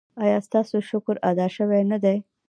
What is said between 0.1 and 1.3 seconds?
ایا ستاسو شکر